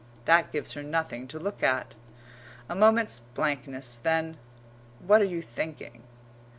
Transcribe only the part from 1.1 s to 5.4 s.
to look at. A moment's blankness then, what are